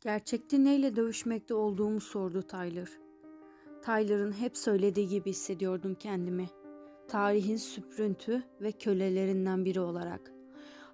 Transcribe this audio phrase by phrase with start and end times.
[0.00, 2.88] Gerçekte neyle dövüşmekte olduğumu sordu Tyler.
[3.82, 6.48] Tyler'ın hep söylediği gibi hissediyordum kendimi.
[7.08, 10.32] Tarihin süprüntü ve kölelerinden biri olarak.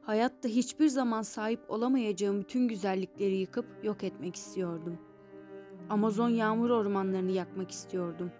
[0.03, 4.99] Hayatta hiçbir zaman sahip olamayacağım bütün güzellikleri yıkıp yok etmek istiyordum.
[5.91, 8.31] Amazon yağmur ormanlarını yakmak istiyordum.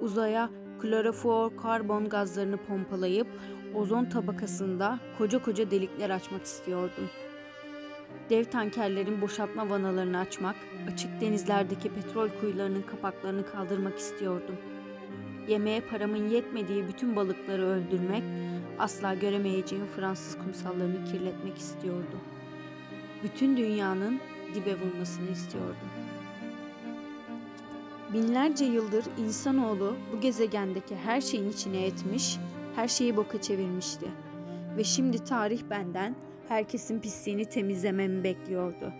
[0.00, 0.50] Uzaya
[0.80, 3.28] klorofluorkarbon gazlarını pompalayıp
[3.74, 7.10] ozon tabakasında koca koca delikler açmak istiyordum.
[8.30, 10.56] Dev tankerlerin boşaltma vanalarını açmak,
[10.92, 14.56] açık denizlerdeki petrol kuyularının kapaklarını kaldırmak istiyordum.
[15.48, 18.22] Yemeğe paramın yetmediği bütün balıkları öldürmek,
[18.78, 22.20] asla göremeyeceğim Fransız kumsallarını kirletmek istiyordum.
[23.22, 24.20] Bütün dünyanın
[24.54, 25.88] dibe vurmasını istiyordum.
[28.12, 32.38] Binlerce yıldır insanoğlu bu gezegendeki her şeyin içine etmiş,
[32.76, 34.06] her şeyi boka çevirmişti.
[34.76, 36.16] Ve şimdi tarih benden
[36.48, 38.92] herkesin pisliğini temizlememi bekliyordu.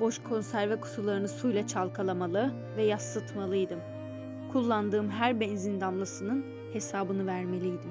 [0.00, 3.80] Boş konserve kutularını suyla çalkalamalı ve yassıtmalıydım.
[4.52, 7.90] Kullandığım her benzin damlasının hesabını vermeliydim.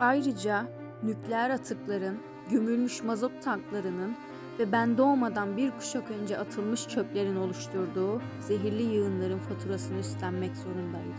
[0.00, 0.66] Ayrıca
[1.02, 2.18] nükleer atıkların,
[2.50, 4.16] gömülmüş mazot tanklarının
[4.58, 11.14] ve ben doğmadan bir kuşak önce atılmış çöplerin oluşturduğu zehirli yığınların faturasını üstlenmek zorundaydım.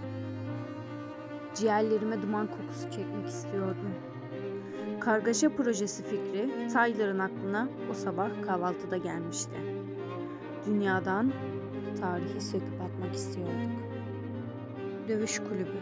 [1.55, 3.93] Ciğerlerime duman kokusu çekmek istiyordum.
[4.99, 9.55] Kargaşa projesi fikri Tyler'ın aklına o sabah kahvaltıda gelmişti.
[10.65, 11.31] Dünyadan
[12.01, 13.71] tarihi söküp atmak istiyorduk.
[15.07, 15.77] Dövüş kulübü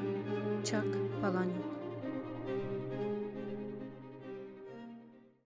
[0.63, 0.85] Çak
[1.21, 1.68] Palanya